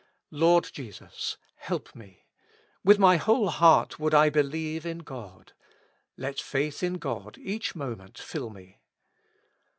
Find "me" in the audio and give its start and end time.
1.95-2.25, 8.49-8.79